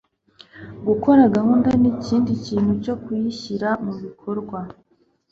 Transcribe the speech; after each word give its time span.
Gukora 0.87 1.21
gahunda 1.35 1.69
nikindi 1.81 2.31
kintu 2.45 2.71
cyo 2.83 2.95
kuyishyira 3.03 3.69
mubikorwa 3.83 4.59